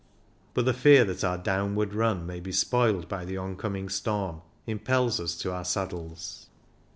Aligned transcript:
But 0.55 0.65
the 0.65 0.73
fear 0.73 1.05
that 1.05 1.23
our 1.23 1.37
downward 1.37 1.93
run 1.93 2.25
may 2.25 2.39
be 2.39 2.51
spoiled 2.51 3.07
by 3.07 3.23
the 3.23 3.37
oncoming 3.37 3.87
storm 3.87 4.41
impels 4.65 5.19
us 5.19 5.37
to 5.41 5.51
our 5.53 5.63
saddles. 5.63 6.47